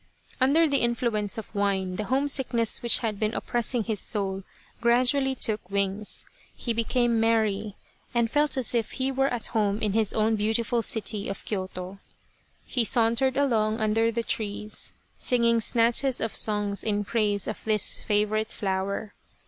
Under 0.41 0.67
the 0.67 0.79
influence 0.79 1.37
of 1.37 1.53
wine, 1.53 1.95
the 1.97 2.05
homesickness 2.05 2.81
which 2.81 2.97
had 3.01 3.19
been 3.19 3.35
oppressing 3.35 3.83
his 3.83 3.99
soul 3.99 4.41
gradually 4.81 5.35
took 5.35 5.69
wings; 5.69 6.25
he 6.55 6.73
became 6.73 7.19
merry, 7.19 7.75
and 8.11 8.31
felt 8.31 8.57
as 8.57 8.73
if 8.73 8.93
he 8.93 9.11
were 9.11 9.27
at 9.27 9.45
home 9.53 9.79
in 9.79 9.93
his 9.93 10.11
own 10.11 10.35
beautiful 10.35 10.81
city 10.81 11.29
of 11.29 11.45
Kyoto. 11.45 11.99
He 12.65 12.83
sauntered 12.83 13.37
along 13.37 13.79
under 13.79 14.11
the 14.11 14.23
trees, 14.23 14.93
singing 15.17 15.61
snatches 15.61 16.19
of 16.19 16.33
songs 16.35 16.83
in 16.83 17.03
praise 17.05 17.47
of 17.47 17.63
this 17.63 17.99
favourite 17.99 18.49
flower. 18.49 19.13